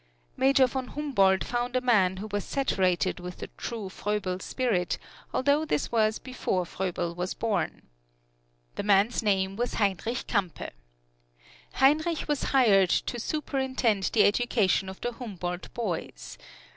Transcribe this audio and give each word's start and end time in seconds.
Major 0.35 0.65
von 0.65 0.87
Humboldt 0.87 1.43
found 1.43 1.75
a 1.75 1.79
man 1.79 2.17
who 2.17 2.27
was 2.31 2.43
saturated 2.43 3.19
with 3.19 3.37
the 3.37 3.51
true 3.55 3.87
Froebel 3.87 4.39
spirit, 4.39 4.97
although 5.31 5.63
this 5.63 5.91
was 5.91 6.17
before 6.17 6.65
Froebel 6.65 7.13
was 7.13 7.35
born. 7.35 7.83
The 8.77 8.81
man's 8.81 9.21
name 9.21 9.55
was 9.57 9.75
Heinrich 9.75 10.25
Campe. 10.25 10.71
Heinrich 11.73 12.25
was 12.27 12.45
hired 12.45 12.89
to 12.89 13.19
superintend 13.19 14.05
the 14.05 14.23
education 14.23 14.89
of 14.89 14.99
the 15.01 15.11
Humboldt 15.11 15.71
boys. 15.75 16.39